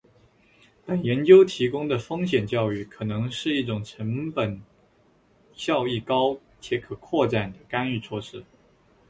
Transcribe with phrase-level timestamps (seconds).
[0.83, 4.59] 本研究提供的风险教育可能是一种成本
[5.53, 8.43] 效益高且可扩展的干预措施